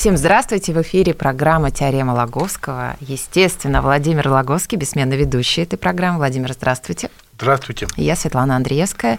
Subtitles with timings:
[0.00, 0.72] Всем здравствуйте!
[0.72, 2.96] В эфире программа «Теорема Логовского».
[3.00, 6.16] Естественно, Владимир Логовский, бессменно ведущий этой программы.
[6.16, 7.10] Владимир, здравствуйте.
[7.36, 7.86] Здравствуйте.
[7.96, 9.18] Я Светлана Андреевская.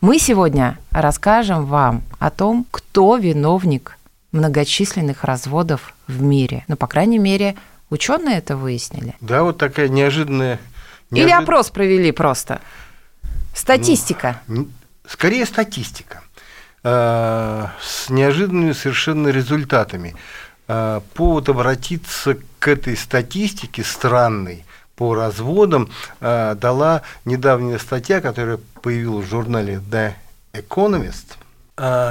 [0.00, 3.98] Мы сегодня расскажем вам о том, кто виновник
[4.32, 6.64] многочисленных разводов в мире.
[6.68, 7.54] Ну, по крайней мере,
[7.90, 9.14] ученые это выяснили.
[9.20, 10.58] Да, вот такая неожиданная...
[11.10, 12.62] Или неожид- опрос провели просто.
[13.54, 14.40] Статистика.
[14.48, 14.72] Н-
[15.06, 16.22] Скорее статистика.
[16.84, 20.14] Э, С неожиданными совершенно результатами.
[20.68, 29.26] Э, Повод обратиться к этой статистике странной по разводам э, дала недавняя статья, которая появилась
[29.26, 30.12] в журнале The
[30.52, 31.38] Economist.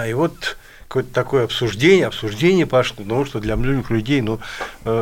[0.09, 0.57] И вот
[0.89, 4.41] какое-то такое обсуждение, обсуждение пошло, потому что для многих людей ну,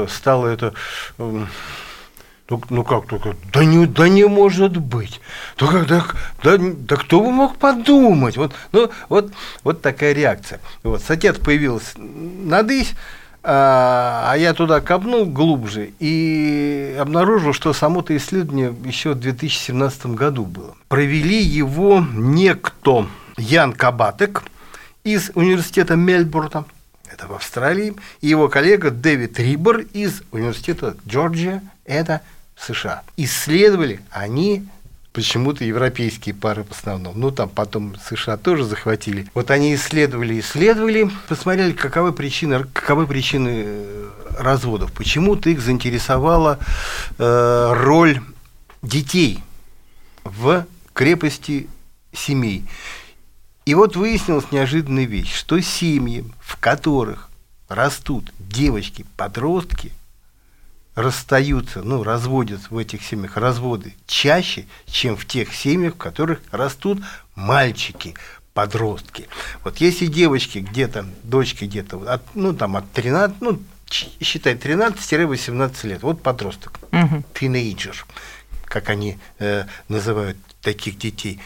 [0.08, 0.73] стало это
[1.17, 1.50] эм,
[2.52, 5.21] ну, ну как только, да не, да не может быть.
[5.57, 6.05] Да, как, да,
[6.44, 8.35] да, да кто бы мог подумать?
[8.35, 9.31] Вот, ну, вот,
[9.63, 10.59] вот такая реакция.
[10.83, 12.94] Вот, статья появилась надысь,
[13.41, 20.44] а, а я туда копнул глубже и обнаружил, что само-то исследование еще в 2017 году
[20.44, 20.75] было.
[20.89, 23.07] Провели его некто
[23.38, 24.44] Ян Кабатек
[25.05, 26.66] из университета Мельбурна,
[27.11, 32.22] это в Австралии, и его коллега Дэвид Рибер из университета Джорджия, это
[32.62, 33.04] США.
[33.17, 34.66] Исследовали они
[35.14, 37.20] почему-то европейские пары в основном.
[37.20, 39.28] Ну, там потом США тоже захватили.
[39.34, 44.09] Вот они исследовали, исследовали, посмотрели, каковы причины, каковы причины э,
[44.40, 44.94] разводов.
[44.94, 46.59] Почему-то их заинтересовала
[47.18, 48.22] э, роль
[48.81, 49.40] детей
[50.23, 51.68] в крепости
[52.14, 52.66] семей.
[53.66, 57.30] И вот выяснилась неожиданная вещь, что семьи, в которых
[57.69, 59.91] растут девочки, подростки,
[60.96, 67.02] расстаются, ну, разводятся в этих семьях, разводы чаще, чем в тех семьях, в которых растут
[67.35, 68.13] мальчики,
[68.53, 69.28] подростки.
[69.63, 76.03] Вот если девочки где-то, дочки где-то, от, ну, там от 13, ну, считай, 13-18 лет,
[76.03, 77.23] вот подросток, Мгм.
[77.34, 78.06] тинейджер,
[78.66, 81.40] как они э, называют таких детей.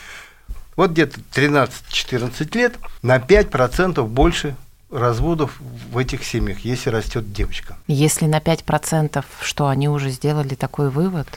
[0.75, 4.55] Вот где-то 13-14 лет на 5% больше
[4.91, 5.57] разводов
[5.91, 7.77] в этих семьях, если растет девочка.
[7.87, 11.27] Если на 5%, что они уже сделали такой вывод?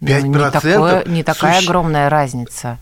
[0.00, 2.78] Ну, 5% не, такое- не такая суще- огромная разница.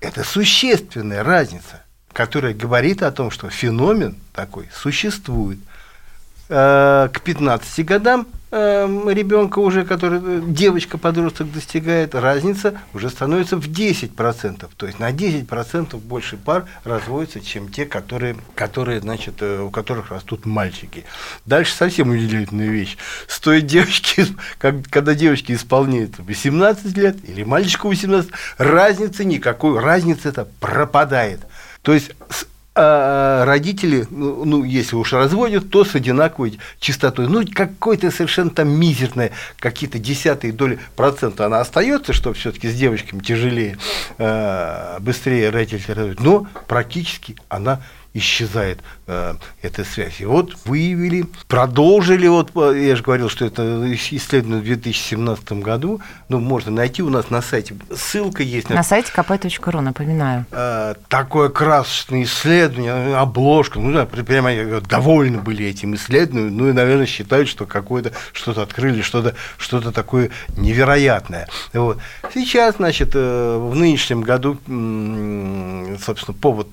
[0.00, 5.58] Это существенная разница, которая говорит о том, что феномен такой существует.
[6.48, 14.68] Э, К 15 годам ребенка уже, который э, девочка-подросток достигает, разница уже становится в 10%.
[14.76, 20.10] То есть на 10% больше пар разводятся, чем те, которые, которые, значит, э, у которых
[20.10, 21.04] растут мальчики.
[21.44, 22.96] Дальше совсем удивительная вещь.
[23.26, 24.26] Стоит девочке,
[24.58, 31.40] как- когда девочке исполняется 18 лет или мальчику 18, разницы никакой, разница это пропадает.
[31.82, 32.12] То есть
[32.78, 37.26] а родители, ну, ну, если уж разводят, то с одинаковой частотой.
[37.26, 43.20] Ну, какой-то совершенно там мизерная, какие-то десятые доли процента она остается, что все-таки с девочками
[43.20, 43.78] тяжелее,
[44.18, 47.80] э, быстрее родители разводят, но практически она
[48.16, 50.20] исчезает э, эта связь.
[50.20, 53.62] И вот выявили, продолжили, вот э, я же говорил, что это
[53.94, 59.12] исследовано в 2017 году, ну, можно найти у нас на сайте, ссылка есть На сайте
[59.14, 60.46] kp.ru, напоминаю.
[60.50, 66.72] э, такое красочное исследование, обложка, ну да, прямо э, довольны были этим исследованием, ну и,
[66.72, 71.48] наверное, считают, что какое-то что-то открыли, что-то что такое невероятное.
[71.72, 71.98] Вот.
[72.32, 74.58] Сейчас, значит, э, в нынешнем году,
[76.04, 76.68] собственно, повод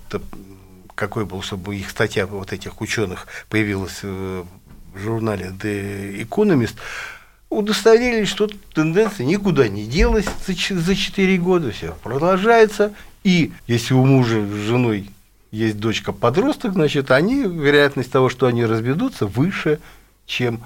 [0.96, 4.44] какой был, чтобы их статья вот этих ученых появилась э,
[4.94, 6.76] в журнале The Economist,
[7.50, 12.94] удостоверились, что тенденция никуда не делась за, ч- за 4 года, все продолжается.
[13.24, 15.10] И если у мужа с женой
[15.52, 19.80] есть дочка-подросток, значит, они, вероятность того, что они разведутся, выше,
[20.26, 20.62] чем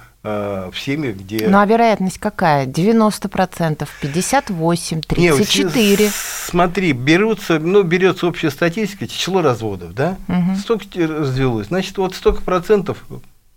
[0.71, 1.47] в семьях, где...
[1.47, 2.65] Ну а вероятность какая?
[2.65, 6.09] 90%, 58%, Не, вот 34%.
[6.09, 10.17] с- Смотри, берутся, ну, берется общая статистика, число разводов, да?
[10.27, 10.55] Мгм.
[10.57, 11.67] Столько развелось.
[11.67, 13.05] Значит, вот столько процентов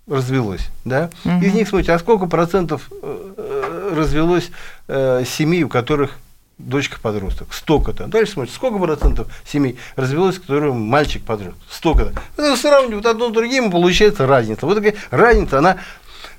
[0.09, 1.11] развелось, да?
[1.25, 1.43] Мгм.
[1.43, 4.51] Из них смотрите, а сколько процентов э, э, развелось
[4.89, 6.19] э, семей, у которых
[6.59, 7.55] дочка-подросток?
[7.55, 8.07] Столько-то.
[8.07, 11.63] Дальше смотрите, сколько процентов семей развелось, у которых мальчик-подросток?
[11.71, 12.13] Столько-то.
[12.37, 14.67] Это сравнивать одно с другим, получается разница.
[14.67, 15.77] Вот такая разница, она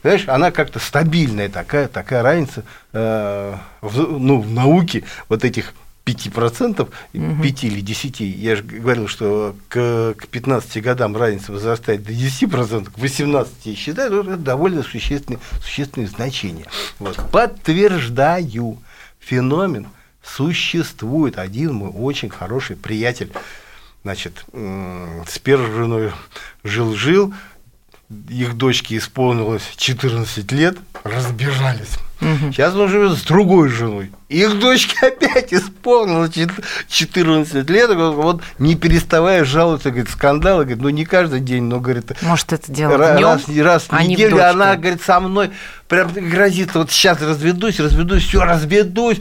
[0.02, 2.64] знаешь, она как-то стабильная такая, такая разница
[2.94, 5.74] э, в, ну, в науке вот этих
[6.06, 7.44] 5%, угу.
[7.44, 12.92] 5 или 10, я же говорил, что к, к 15 годам разница возрастает до 10%,
[12.92, 16.66] к 18 считаю, это довольно существенное, существенное значение.
[17.00, 17.18] Вот.
[17.32, 18.80] Подтверждаю,
[19.20, 19.88] феномен
[20.24, 21.38] существует.
[21.38, 23.32] Один мой очень хороший приятель,
[24.04, 26.12] значит, с первой женой
[26.64, 27.34] жил-жил,
[28.30, 31.98] их дочке исполнилось 14 лет, разбежались.
[32.22, 32.52] Угу.
[32.52, 34.12] Сейчас он живет с другой женой.
[34.30, 36.34] Их дочке опять исполнилось
[36.88, 37.90] 14 лет.
[37.96, 42.72] Вот не переставая жаловаться, говорит, скандалы, говорит, ну не каждый день, но, говорит, может, это
[42.72, 45.52] дело раз, раз, раз в а неделю она, говорит, со мной
[45.88, 49.20] прям грозит, вот сейчас разведусь, разведусь, все, разведусь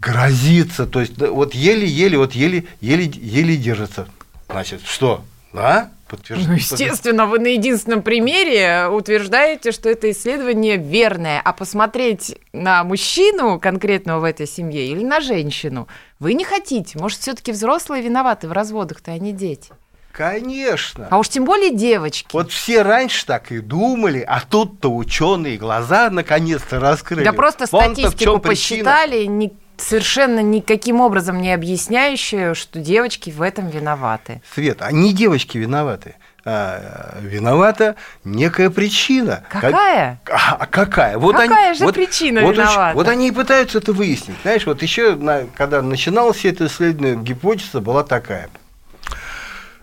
[0.00, 4.08] грозится, то есть вот еле-еле, вот еле-еле еле держится.
[4.48, 5.24] Значит, что?
[5.52, 5.88] А?
[6.10, 6.48] Подтверждать.
[6.48, 13.60] Ну, естественно, вы на единственном примере утверждаете, что это исследование верное, а посмотреть на мужчину
[13.60, 16.98] конкретного в этой семье или на женщину вы не хотите.
[16.98, 19.70] Может, все-таки взрослые виноваты в разводах-то, а не дети?
[20.12, 21.06] Конечно.
[21.10, 22.28] А уж тем более девочки.
[22.32, 27.24] Вот все раньше так и думали, а тут-то ученые глаза наконец-то раскрыли.
[27.24, 34.42] Да просто статистику посчитали, ни, совершенно никаким образом не объясняющую, что девочки в этом виноваты.
[34.54, 36.16] Свет, а не девочки виноваты.
[36.44, 39.44] А, виновата некая причина.
[39.50, 40.20] Какая?
[40.30, 41.18] А, а какая?
[41.18, 42.94] Вот какая они, же вот, причина вот, виновата?
[42.94, 44.36] Вот они и пытаются это выяснить.
[44.42, 45.18] Знаешь, вот еще,
[45.54, 48.48] когда начиналось все это исследование, гипотеза была такая.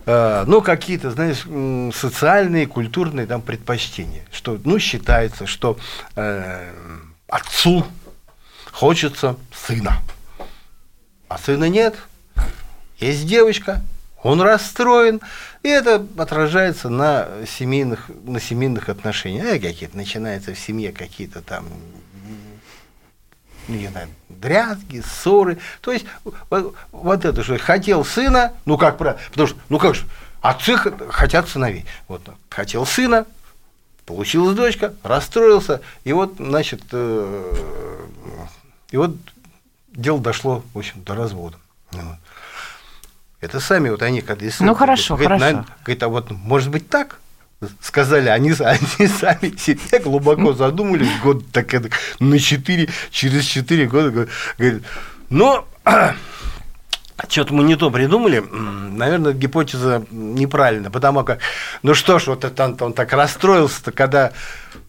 [0.06, 1.44] А, ну, какие-то, знаешь,
[1.94, 4.24] социальные, культурные там предпочтения.
[4.32, 5.78] Что, ну, считается, что
[6.16, 6.72] э,
[7.28, 7.86] отцу
[8.78, 10.00] хочется сына.
[11.26, 11.96] А сына нет.
[13.00, 13.82] Есть девочка,
[14.22, 15.20] он расстроен,
[15.64, 19.46] и это отражается на семейных, на семейных отношениях.
[19.46, 21.66] А какие-то начинаются в семье какие-то там
[23.66, 25.58] ну, не знаю, дрязги, ссоры.
[25.80, 26.06] То есть
[26.48, 30.06] вот, вот это что хотел сына, ну как правильно, потому что, ну как же,
[30.40, 31.84] отцы хотят сыновей.
[32.06, 33.26] Вот хотел сына,
[34.06, 37.54] получилась дочка, расстроился, и вот, значит, э,
[38.90, 39.16] и вот
[39.88, 41.58] дело дошло, в общем, до развода.
[43.40, 44.68] Это сами вот они, когда исследовали.
[44.68, 45.44] Ну хорошо, говорит, хорошо.
[45.44, 47.20] Наверное, говорит, а вот может быть так?
[47.80, 54.28] Сказали, они, они сами себе глубоко задумались, год так это, на 4, через 4 года,
[54.58, 54.82] говорит,
[55.28, 55.68] но
[57.28, 61.40] что-то мы не то придумали, наверное, гипотеза неправильная, потому как,
[61.82, 64.32] ну что ж, вот это он, так расстроился-то, когда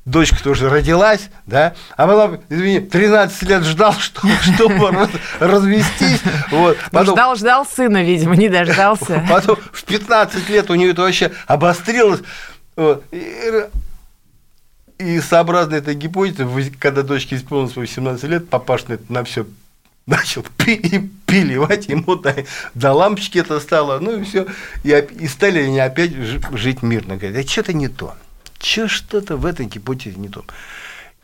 [0.06, 5.10] дочка тоже родилась, да, а потом, извини, 13 лет ждал, что, чтобы
[5.40, 6.22] развестись.
[6.52, 6.78] Вот.
[6.92, 9.26] Потом, ждал, ждал сына, видимо, не дождался.
[9.30, 12.22] Потом в 15 лет у нее это вообще обострилось.
[12.76, 13.04] Вот.
[15.02, 19.46] И, сообразно этой гипотезе, когда дочке исполнилось 18 лет, папаш на, на все
[20.10, 24.48] начал переливать, ему до, до лампочки это стало, ну и все.
[24.84, 24.90] И,
[25.20, 27.16] и стали они опять жить мирно.
[27.16, 28.16] Говорят, а что-то не то.
[28.58, 30.44] Че что-то в этой гипотезе не то.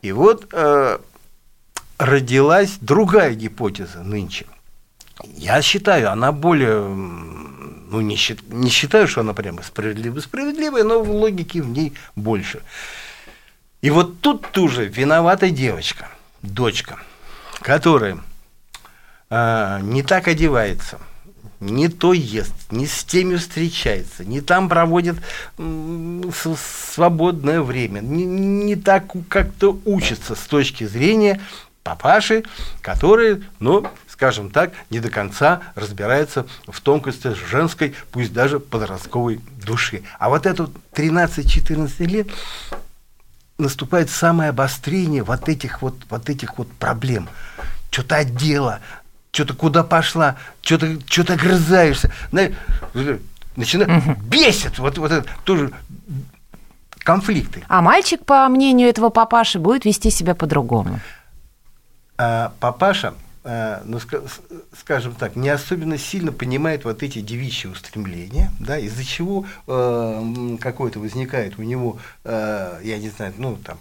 [0.01, 0.99] И вот э,
[1.97, 4.45] родилась другая гипотеза нынче.
[5.35, 8.17] Я считаю, она более, ну не,
[8.49, 12.61] не считаю, что она прямо справедливая, справедливая, но в логике в ней больше.
[13.81, 16.09] И вот тут тоже виновата девочка,
[16.41, 16.99] дочка,
[17.61, 18.19] которая
[19.29, 20.99] э, не так одевается,
[21.59, 25.17] не то ест, не с теми встречается, не там проводит
[26.93, 31.41] свободное время, не, не так как-то учится с точки зрения
[31.83, 32.43] папаши,
[32.81, 40.01] который, ну, скажем так, не до конца разбирается в тонкостях женской, пусть даже подростковой души.
[40.17, 42.27] А вот это 13-14 лет
[43.57, 47.29] наступает самое обострение вот этих вот, вот этих вот проблем.
[47.91, 48.79] Что-то отдела,
[49.35, 52.11] что-то куда пошла, что-то что грызаешься.
[53.55, 54.15] Начинает, угу.
[54.23, 55.71] бесит, вот, вот это тоже
[56.99, 57.63] конфликты.
[57.67, 60.99] А мальчик, по мнению этого папаши, будет вести себя по-другому?
[62.17, 63.13] А, папаша,
[63.45, 63.99] а, ну,
[64.77, 70.99] скажем так, не особенно сильно понимает вот эти девичьи устремления, да, из-за чего э, какое-то
[70.99, 73.77] возникает у него, э, я не знаю, ну, там,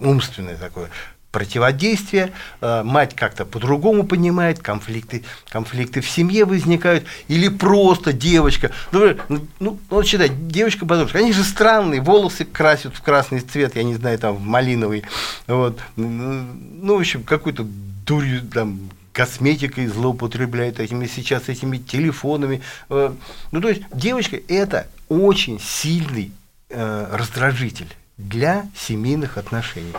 [0.00, 0.90] умственное такое
[1.32, 9.14] противодействие, э, мать как-то по-другому понимает, конфликты, конфликты в семье возникают, или просто девочка, ну,
[9.28, 13.82] ну, ну вот считай, девочка подросток, они же странные, волосы красят в красный цвет, я
[13.82, 15.04] не знаю, там, в малиновый,
[15.46, 17.66] вот, ну, в общем, какую-то
[18.06, 18.80] дурью, там,
[19.12, 22.62] косметикой злоупотребляет этими сейчас этими телефонами.
[22.88, 23.12] Э,
[23.50, 26.30] ну, то есть девочка это очень сильный
[26.70, 29.92] э, раздражитель для семейных отношений.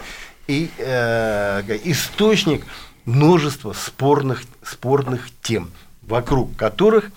[0.49, 2.65] И э, источник
[3.05, 5.69] множества спорных, спорных тем,
[6.01, 7.11] вокруг которых,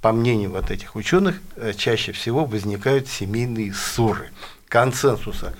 [0.00, 4.30] по мнению вот этих ученых, э, чаще всего возникают семейные ссоры.
[4.68, 5.54] Консенсуса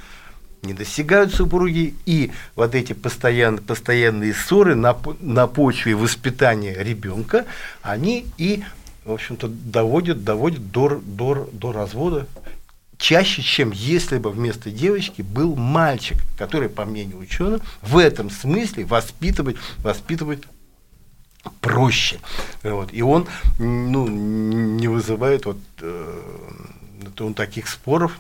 [0.63, 7.47] не достигают супруги, и вот эти постоянные, постоянные ссоры на, на почве воспитания ребенка,
[7.83, 8.63] они и,
[9.05, 12.29] в общем-то, доводят, доводят до, до, до развода
[12.99, 18.85] чаще, чем если бы вместо девочки был мальчик, который, по мнению ученых, в этом смысле
[18.85, 20.43] воспитывать, воспитывать
[21.61, 22.19] проще.
[22.63, 22.93] Вот.
[22.93, 23.27] И он
[23.59, 26.21] ну, не вызывает вот, э,
[27.21, 28.19] он таких споров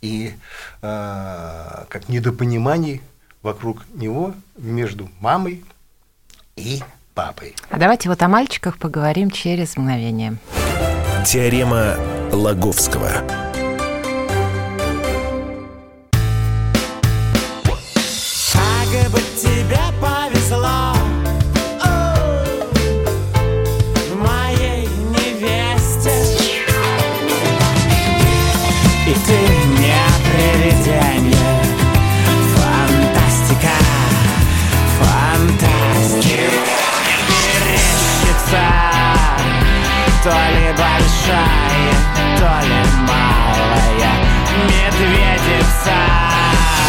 [0.00, 0.34] и
[0.82, 3.02] э, как недопониманий
[3.42, 5.64] вокруг него между мамой
[6.56, 6.80] и
[7.14, 7.54] папой.
[7.70, 10.36] А давайте вот о мальчиках поговорим через мгновение.
[11.26, 11.96] Теорема
[12.32, 13.49] Лаговского.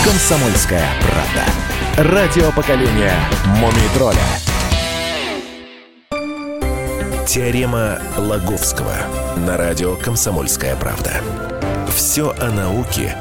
[0.03, 2.11] «Комсомольская правда».
[2.11, 3.13] Радио поколения
[3.45, 4.17] «Мумий тролля».
[7.25, 8.95] Теорема Лаговского
[9.37, 11.21] на радио «Комсомольская правда».
[11.95, 13.15] Все о науке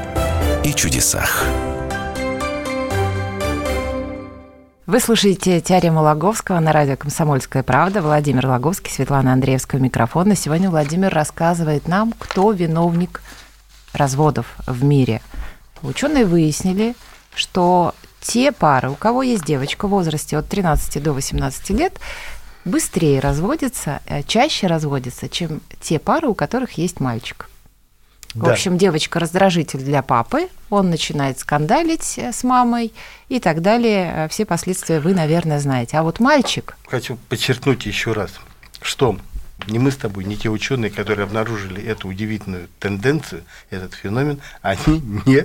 [0.64, 1.45] и чудесах.
[4.90, 8.02] Вы слушаете теорему Лаговского на радио «Комсомольская правда».
[8.02, 10.35] Владимир Лаговский, Светлана Андреевская у микрофона.
[10.35, 13.23] Сегодня Владимир рассказывает нам, кто виновник
[13.92, 15.23] разводов в мире–
[15.82, 16.94] Ученые выяснили,
[17.35, 21.99] что те пары, у кого есть девочка в возрасте от 13 до 18 лет,
[22.66, 27.49] быстрее разводятся, э, чаще разводятся, чем те пары, у которых есть мальчик.
[28.34, 28.46] Да.
[28.46, 32.92] В общем, девочка раздражитель для папы, он начинает скандалить э, с мамой
[33.28, 34.12] и так далее.
[34.14, 35.96] Э, все последствия вы, наверное, знаете.
[35.96, 36.76] А вот мальчик...
[36.88, 38.30] Хочу подчеркнуть еще раз,
[38.82, 39.16] что
[39.66, 45.02] ни мы с тобой, ни те ученые, которые обнаружили эту удивительную тенденцию, этот феномен, они
[45.26, 45.44] не,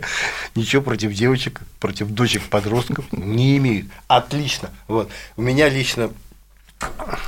[0.54, 3.88] ничего против девочек, против дочек-подростков не имеют.
[4.08, 4.70] Отлично.
[4.88, 5.10] Вот.
[5.38, 6.12] У меня лично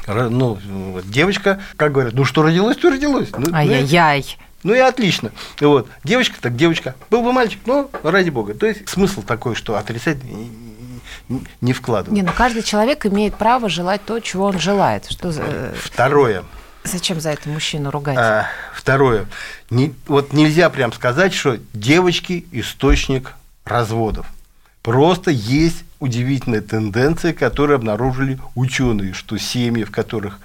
[0.07, 0.59] ну,
[1.05, 3.29] девочка, как говорят, ну что родилось, то родилось.
[3.35, 4.37] Ну Ай-яй-яй.
[4.67, 5.31] Ну и отлично.
[5.61, 5.87] Вот.
[6.03, 6.93] Девочка так девочка.
[7.09, 8.53] Был бы мальчик, ну, ради бога.
[8.53, 10.17] То есть смысл такой, что отрицать
[11.61, 12.13] не вкладывать.
[12.13, 15.09] Не, ну каждый человек имеет право желать то, чего он желает.
[15.09, 15.31] Что...
[15.81, 16.43] Второе.
[16.83, 18.17] Зачем за это мужчину ругать?
[18.17, 19.27] А, второе.
[19.69, 24.25] Не, вот нельзя прям сказать, что девочки источник разводов.
[24.81, 30.39] Просто есть удивительная тенденция, которую обнаружили ученые, что семьи, в которых,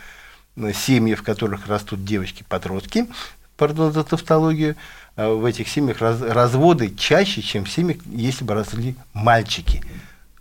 [0.74, 3.08] семьи, в которых растут девочки-подростки,
[3.56, 4.76] пардон за тавтологию,
[5.16, 9.82] а в этих семьях раз, разводы чаще, чем в семьях, если бы росли мальчики.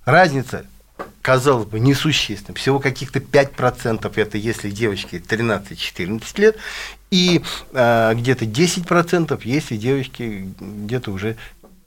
[0.06, 0.65] Разница
[1.22, 2.56] казалось бы, несущественным.
[2.56, 6.58] Всего каких-то 5% это если девочке 13-14 лет,
[7.12, 7.41] и
[7.74, 11.38] э, где-то 10% если девочке где-то уже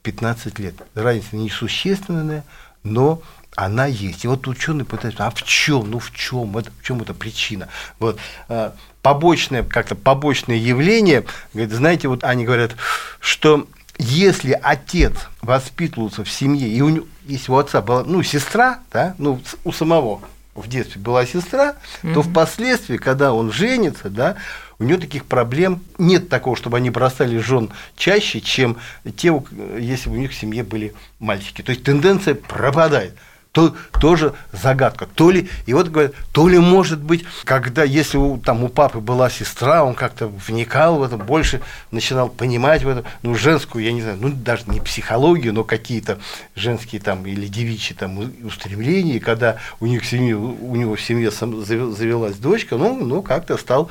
[0.03, 0.75] 15 лет.
[0.93, 2.43] Разница несущественная,
[2.83, 3.21] но
[3.55, 4.25] она есть.
[4.25, 7.69] И вот ученые пытаются, а в чем, ну в чем, это, в чем эта причина?
[7.99, 8.19] Вот,
[8.49, 8.71] э,
[9.01, 12.75] побочное, как-то побочное явление, говорит, знаете, вот они говорят,
[13.19, 18.79] что если отец воспитывался в семье, и у него, если у отца была, ну, сестра,
[18.91, 20.21] да, ну, у самого
[20.53, 22.13] в детстве была сестра, mm-hmm.
[22.13, 24.35] то впоследствии, когда он женится, да,
[24.79, 28.77] у него таких проблем нет такого, чтобы они бросали жен чаще, чем
[29.15, 29.33] те,
[29.79, 31.61] если бы у них в семье были мальчики.
[31.61, 33.15] То есть тенденция пропадает
[33.55, 35.07] то тоже загадка.
[35.15, 38.99] То ли, и вот говорят, то ли может быть, когда, если у, там у папы
[38.99, 43.93] была сестра, он как-то вникал в это, больше начинал понимать в этом, ну, женскую, я
[43.93, 46.19] не знаю, ну, даже не психологию, но какие-то
[46.53, 51.31] женские там или девичьи там устремления, когда у них в семье, у него в семье
[51.31, 53.89] завелась дочка, ну, ну как-то стал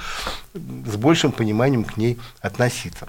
[0.52, 3.08] с большим пониманием к ней относиться.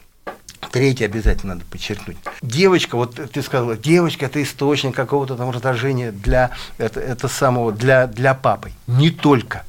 [0.72, 2.17] Третье обязательно надо подчеркнуть.
[2.41, 8.07] Девочка, вот ты сказала, девочка это источник какого-то там раздражения для, это, это самого, для,
[8.07, 8.72] для папы.
[8.88, 9.63] Не только.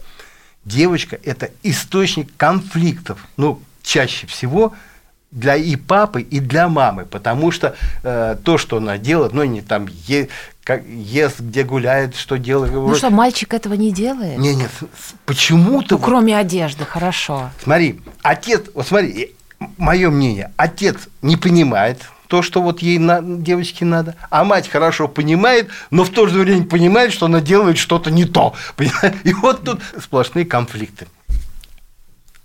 [0.65, 3.25] Девочка это источник конфликтов.
[3.37, 4.75] Ну, чаще всего
[5.31, 9.61] для и папы, и для мамы, потому что э, то, что она делает, ну, не
[9.61, 10.29] там е,
[10.65, 12.73] как, ест, где гуляет, что делает.
[12.73, 14.39] Ну что, мальчик этого не делает?
[14.39, 14.71] Не, нет,
[15.27, 15.95] почему-то...
[15.95, 17.51] Ну, вот, кроме одежды, хорошо.
[17.63, 19.36] Смотри, отец, вот смотри,
[19.79, 25.09] мое мнение, отец не понимает, то, что вот ей на, девочке надо, а мать хорошо
[25.09, 28.55] понимает, но в то же время понимает, что она делает что-то не то.
[29.25, 31.07] И вот тут сплошные конфликты.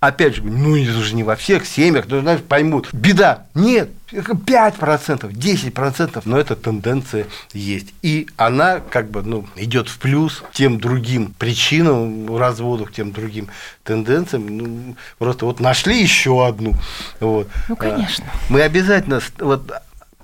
[0.01, 2.89] Опять же, ну это же не во всех семьях, ну, знаешь, поймут.
[2.91, 3.45] Беда.
[3.53, 7.93] Нет, 5%, 10%, но эта тенденция есть.
[8.01, 13.49] И она как бы ну, идет в плюс тем другим причинам разводов, тем другим
[13.83, 14.47] тенденциям.
[14.57, 16.73] Ну, просто вот нашли еще одну.
[17.19, 17.47] Вот.
[17.69, 18.25] Ну, конечно.
[18.49, 19.71] Мы обязательно, вот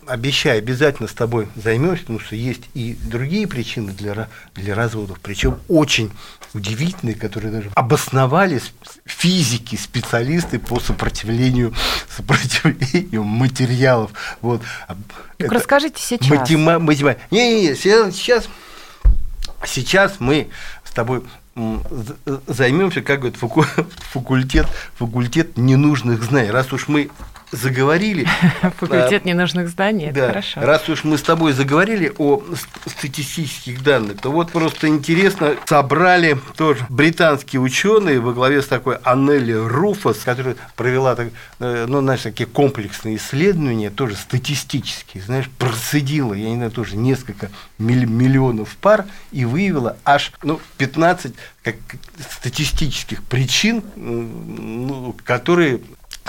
[0.07, 5.59] обещаю, обязательно с тобой займемся, потому что есть и другие причины для, для разводов, причем
[5.67, 6.11] очень
[6.53, 8.73] удивительные, которые даже обосновались
[9.05, 11.73] физики, специалисты по сопротивлению,
[12.15, 14.11] сопротивлению материалов.
[14.41, 14.61] Вот.
[15.37, 16.29] Так расскажите сейчас.
[16.29, 17.15] Матема, матема...
[17.31, 18.47] Не, не, не, сейчас,
[19.65, 20.49] сейчас мы
[20.83, 21.23] с тобой
[22.47, 23.39] займемся, как говорят,
[24.11, 26.51] факультет, факультет ненужных знаний.
[26.51, 27.09] Раз уж мы
[27.51, 28.27] заговорили...
[28.61, 30.61] Факультет ненужных зданий, да, хорошо.
[30.61, 32.43] Раз уж мы с тобой заговорили о
[32.85, 39.53] статистических данных, то вот просто интересно, собрали тоже британские ученые во главе с такой Аннели
[39.53, 41.15] Руфас, которая провела,
[41.59, 47.49] э, ну, знаешь, такие комплексные исследования, тоже статистические, знаешь, процедила, я не знаю, тоже несколько
[47.77, 51.75] миллионов пар и выявила аж ну, 15 как
[52.29, 55.81] статистических причин, ну, которые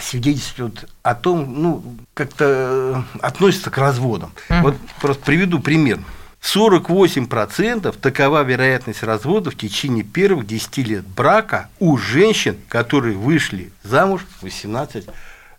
[0.02, 1.82] свидетельствуют о том, ну,
[2.14, 4.32] как-то э, относятся к разводам.
[4.48, 4.62] Mm-hmm.
[4.62, 6.00] Вот просто приведу пример.
[6.42, 14.24] 48% такова вероятность развода в течение первых 10 лет брака у женщин, которые вышли замуж
[14.38, 15.06] в 18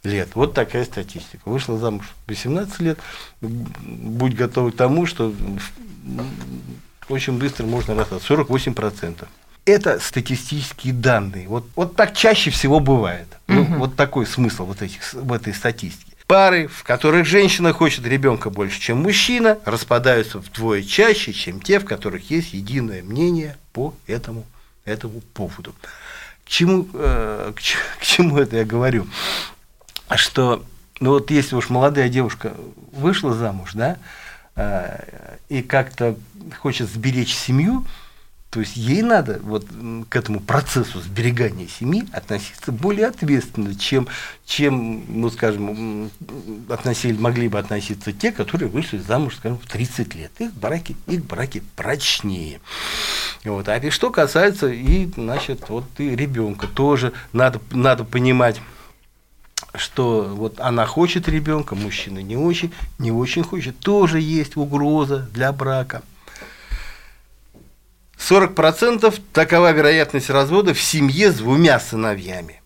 [0.03, 0.29] лет.
[0.35, 1.41] Вот такая статистика.
[1.45, 2.99] Вышла замуж в 18 лет,
[3.41, 5.33] будь готов к тому, что
[7.09, 8.33] очень быстро можно расстаться.
[8.33, 9.27] 48%
[9.69, 11.47] это статистические данные.
[11.47, 13.27] Вот, вот так чаще всего бывает.
[13.47, 13.73] Ну, угу.
[13.75, 16.09] Вот такой смысл вот этих, в этой статистике.
[16.27, 21.85] Пары, в которых женщина хочет ребенка больше, чем мужчина, распадаются вдвое чаще, чем те, в
[21.85, 24.45] которых есть единое мнение по этому,
[24.85, 25.73] этому поводу.
[26.45, 29.07] К чему, э, к, к чему это я говорю?
[30.15, 30.63] Что,
[30.99, 32.53] ну вот если уж молодая девушка
[32.91, 33.97] вышла замуж, да,
[34.55, 35.03] э,
[35.49, 36.15] и как-то
[36.59, 37.85] хочет сберечь семью,
[38.49, 39.67] то есть ей надо вот
[40.09, 44.07] к этому процессу сберегания семьи относиться более ответственно, чем,
[44.43, 46.09] чем ну, скажем,
[46.67, 50.31] относили, могли бы относиться те, которые вышли замуж, скажем, в 30 лет.
[50.39, 52.59] Их браки, их браки прочнее.
[53.43, 53.69] Вот.
[53.69, 58.59] А что касается и, значит, вот и ребенка, тоже надо, надо понимать,
[59.75, 65.51] что вот она хочет ребенка, мужчина не очень, не очень хочет, тоже есть угроза для
[65.51, 66.01] брака.
[68.19, 72.61] 40% такова вероятность развода в семье с двумя сыновьями.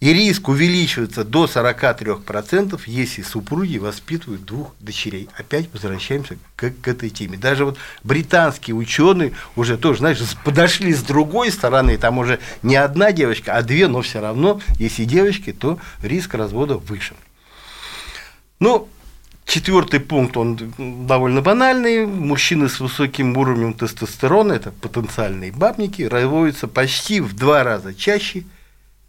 [0.00, 5.30] И риск увеличивается до 43%, если супруги воспитывают двух дочерей.
[5.38, 7.38] Опять возвращаемся к, к этой теме.
[7.38, 11.96] Даже вот британские ученые уже тоже, знаешь, подошли с другой стороны.
[11.96, 16.76] Там уже не одна девочка, а две, но все равно, если девочки, то риск развода
[16.76, 17.14] выше.
[18.60, 18.88] Ну,
[19.46, 20.58] Четвертый пункт, он
[21.06, 22.06] довольно банальный.
[22.06, 28.44] Мужчины с высоким уровнем тестостерона, это потенциальные бабники, разводятся почти в два раза чаще,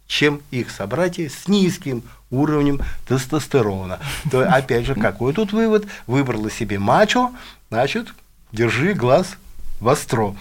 [0.06, 3.98] чем их собратья с низким уровнем тестостерона.
[4.30, 5.86] То, опять же, какой тут вывод?
[6.06, 7.32] Выбрала себе мачо,
[7.70, 8.08] значит,
[8.52, 9.36] держи глаз
[9.80, 10.36] востро.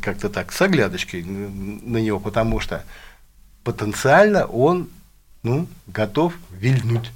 [0.00, 2.84] Как-то так, с оглядочкой на него, потому что
[3.64, 4.88] потенциально он
[5.42, 7.10] ну, готов вильнуть.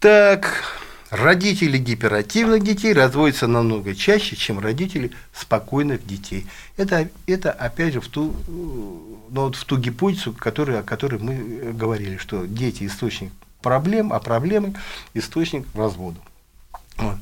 [0.00, 0.64] Так,
[1.10, 6.46] родители гиперактивных детей разводятся намного чаще, чем родители спокойных детей.
[6.78, 11.72] Это, это опять же в ту, ну, вот в ту гипотезу, который, о которой мы
[11.74, 14.74] говорили, что дети источник проблем, а проблемы
[15.12, 16.18] источник развода.
[16.96, 17.16] Вот.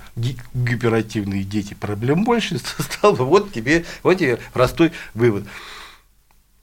[0.54, 3.16] Гиперактивные дети проблем больше стало.
[3.16, 5.48] Вот тебе, вот тебе простой вывод.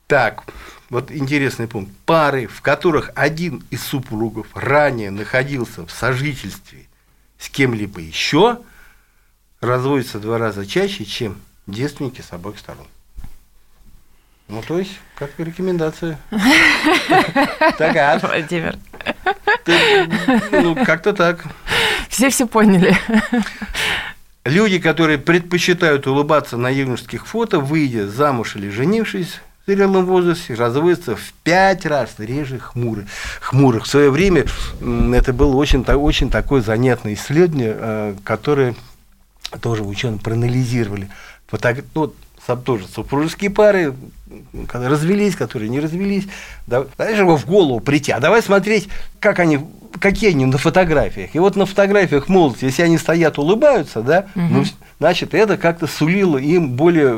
[0.08, 0.46] Так,
[0.90, 1.92] вот интересный пункт.
[2.06, 6.86] Пары, в которых один из супругов ранее находился в сожительстве
[7.38, 8.60] с кем-либо еще,
[9.62, 12.88] разводятся два раза чаще, чем девственники с обоих сторон.
[14.48, 16.20] Ну, то есть, как рекомендация.
[17.78, 18.78] Так, Владимир.
[20.52, 21.44] Ну, как-то так.
[22.10, 22.96] Все все поняли.
[24.46, 31.16] Люди, которые предпочитают улыбаться на юношеских фото, выйдя замуж или женившись, в зрелом возрасте разводятся
[31.16, 33.06] в пять раз реже хмурых.
[33.42, 33.86] хмурых.
[33.86, 34.46] В свое время
[34.80, 38.76] это было очень, очень такое занятное исследование, э, которое
[39.62, 41.10] тоже ученые проанализировали.
[41.48, 41.78] Фото...
[41.94, 42.14] Ну,
[42.64, 43.96] тоже супружеские пары,
[44.68, 46.28] когда развелись, которые не развелись,
[46.68, 48.88] да, знаешь, его в голову прийти, а давай смотреть,
[49.20, 49.62] как они,
[50.00, 51.34] какие они на фотографиях.
[51.34, 54.46] И вот на фотографиях молодости, если они стоят, улыбаются, да, угу.
[54.46, 54.64] ну,
[55.00, 57.16] значит, это как-то сулило им более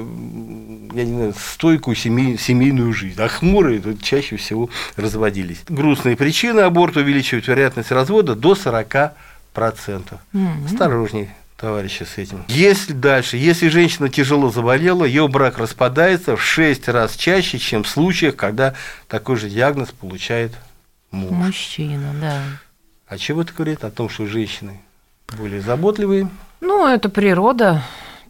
[0.97, 3.21] я не знаю, стойкую семей, семейную жизнь.
[3.21, 5.60] А хмурые тут чаще всего разводились.
[5.69, 9.12] Грустные причины аборта увеличивают вероятность развода до 40%.
[9.55, 10.65] Mm-hmm.
[10.65, 12.43] Осторожней товарищи, с этим.
[12.47, 17.88] Если дальше, если женщина тяжело заболела, ее брак распадается в 6 раз чаще, чем в
[17.88, 18.73] случаях, когда
[19.07, 20.51] такой же диагноз получает
[21.12, 21.31] муж.
[21.31, 22.41] Мужчина, да.
[23.07, 23.83] А чего это говорит?
[23.83, 24.79] О том, что женщины
[25.38, 26.29] более заботливые.
[26.62, 27.83] Ну, это природа.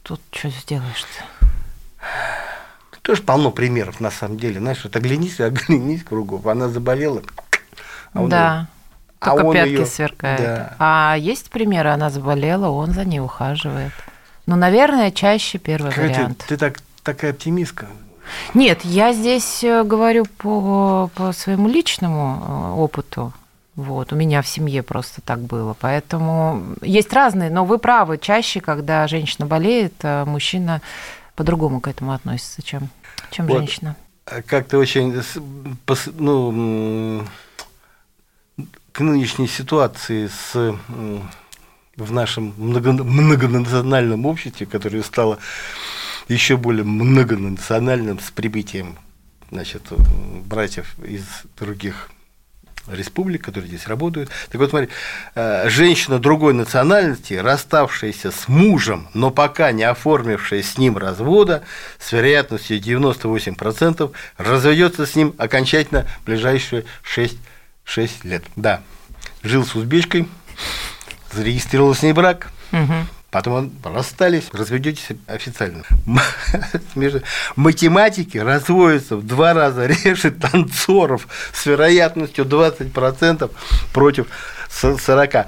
[0.03, 1.23] Тут что сделаешь-то?
[3.07, 4.59] Тоже полно примеров, на самом деле.
[4.59, 6.45] Знаешь, вот оглянись, оглянись кругом.
[6.45, 7.21] Она заболела.
[8.11, 8.67] А он да.
[9.21, 9.85] А Только пятки ее...
[9.85, 10.41] сверкают.
[10.41, 10.75] Да.
[10.77, 13.93] А есть примеры, она заболела, он за ней ухаживает.
[14.45, 16.39] Ну, наверное, чаще первый Какая вариант.
[16.39, 17.87] Ты, ты так, такая оптимистка.
[18.53, 23.31] Нет, я здесь э, говорю по, по своему личному э, опыту.
[23.77, 25.77] Вот, у меня в семье просто так было.
[25.79, 30.81] Поэтому есть разные, но вы правы, чаще, когда женщина болеет, э, мужчина
[31.37, 32.89] по-другому к этому относится, чем,
[33.31, 33.59] чем вот.
[33.59, 33.95] женщина.
[34.45, 35.21] Как-то очень
[36.17, 37.25] ну,
[38.91, 40.75] к нынешней ситуации с,
[41.95, 45.39] в нашем много, многонациональном обществе, которое стало
[46.27, 48.97] еще более многонациональным с прибытием
[49.49, 49.83] значит,
[50.45, 51.25] братьев из
[51.57, 52.09] других
[52.91, 54.29] республик, которые здесь работают.
[54.49, 54.89] Так вот, смотри,
[55.35, 61.63] э, женщина другой национальности, расставшаяся с мужем, но пока не оформившая с ним развода,
[61.99, 67.37] с вероятностью 98% разведется с ним окончательно в ближайшие 6,
[67.83, 68.43] 6 лет.
[68.55, 68.81] Да,
[69.43, 70.27] жил с узбечкой,
[71.31, 72.93] зарегистрировал с ней брак, угу.
[73.29, 75.83] Потом расстались, разведетесь официально.
[77.55, 83.51] Математики разводятся в два раза реже танцоров с вероятностью 20%
[83.91, 84.27] против
[84.69, 85.45] 40%.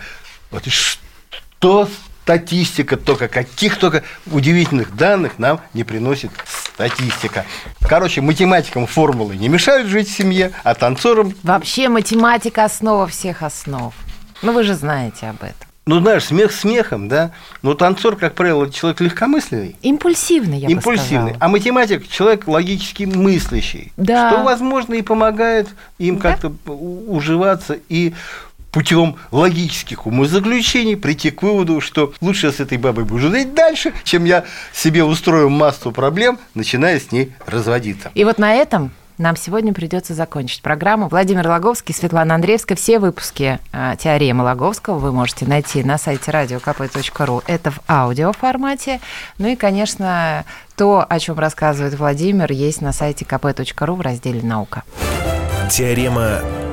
[0.51, 1.89] Вот что
[2.23, 7.45] статистика только, каких только удивительных данных нам не приносит статистика.
[7.81, 11.33] Короче, математикам формулы не мешают жить в семье, а танцорам...
[11.43, 13.93] Вообще математика основа всех основ.
[14.41, 17.31] Ну, вы же знаете об этом ну, знаешь, смех смехом, да,
[17.63, 19.75] но танцор, как правило, человек легкомысленный.
[19.81, 21.31] Импульсивный, я Импульсивный.
[21.31, 23.91] Бы а математик– человек логически мыслящий.
[23.97, 24.29] Да.
[24.29, 26.33] Что, возможно, и помогает им да.
[26.33, 28.13] как-то уживаться и
[28.71, 33.91] путем логических умозаключений прийти к выводу, что лучше я с этой бабой буду жить дальше,
[34.03, 38.11] чем я себе устрою массу проблем, начиная с ней разводиться.
[38.13, 41.09] И вот на этом нам сегодня придется закончить программу.
[41.09, 42.77] Владимир Логовский, Светлана Андреевская.
[42.77, 47.43] Все выпуски э, теоремы Логовского вы можете найти на сайте radiokp.ru.
[47.45, 49.01] Это в аудиоформате.
[49.37, 54.83] Ну и, конечно, то, о чем рассказывает Владимир, есть на сайте kp.ru в разделе «Наука».
[55.69, 56.39] Теорема